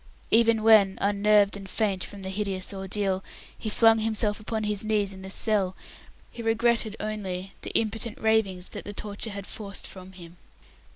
Even 0.31 0.63
when, 0.63 0.97
unnerved 0.99 1.55
and 1.55 1.69
faint 1.69 2.03
from 2.03 2.23
the 2.23 2.31
hideous 2.31 2.73
ordeal, 2.73 3.23
he 3.55 3.69
flung 3.69 3.99
himself 3.99 4.39
upon 4.39 4.63
his 4.63 4.83
knees 4.83 5.13
in 5.13 5.21
the 5.21 5.29
cell, 5.29 5.75
he 6.31 6.41
regretted 6.41 6.95
only 6.99 7.53
the 7.61 7.69
impotent 7.77 8.19
ravings 8.19 8.69
that 8.69 8.83
the 8.83 8.93
torture 8.93 9.29
had 9.29 9.45
forced 9.45 9.85
from 9.85 10.13
him. 10.13 10.37